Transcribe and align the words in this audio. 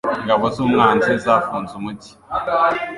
Ingabo 0.21 0.45
z'umwanzi 0.55 1.11
zafunze 1.25 1.71
umujyi. 1.79 2.11